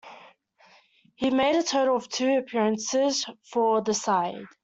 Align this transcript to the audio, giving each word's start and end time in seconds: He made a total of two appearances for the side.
He 1.13 1.29
made 1.29 1.55
a 1.55 1.61
total 1.61 1.95
of 1.95 2.09
two 2.09 2.35
appearances 2.39 3.23
for 3.43 3.83
the 3.83 3.93
side. 3.93 4.45